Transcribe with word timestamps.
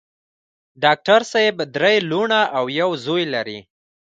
ډاکټر 0.83 1.21
صېب 1.31 1.57
درې 1.75 1.95
لوڼه 2.09 2.41
او 2.57 2.65
يو 2.79 2.89
زوے 3.03 3.23
لري 3.33 3.59